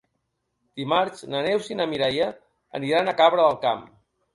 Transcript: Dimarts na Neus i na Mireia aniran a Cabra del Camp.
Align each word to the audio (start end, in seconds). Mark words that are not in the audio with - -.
Dimarts 0.81 1.21
na 1.35 1.43
Neus 1.49 1.71
i 1.75 1.79
na 1.83 1.89
Mireia 1.95 2.33
aniran 2.83 3.17
a 3.17 3.19
Cabra 3.25 3.51
del 3.51 3.67
Camp. 3.69 3.91